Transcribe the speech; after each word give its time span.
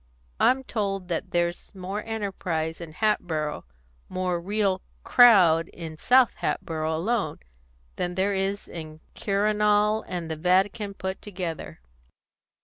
I'm 0.39 0.63
told 0.63 1.09
that 1.09 1.29
there's 1.29 1.75
more 1.75 2.03
enterprise 2.03 2.81
in 2.81 2.93
Hatboro', 2.93 3.65
more 4.09 4.41
real 4.41 4.81
crowd 5.03 5.67
in 5.67 5.95
South 5.95 6.33
Hatboro' 6.37 6.95
alone, 6.95 7.37
than 7.97 8.15
there 8.15 8.33
is 8.33 8.67
in 8.67 8.93
the 9.13 9.21
Quirinal 9.23 10.03
and 10.07 10.31
the 10.31 10.37
Vatican 10.37 10.95
put 10.95 11.21
together." 11.21 11.81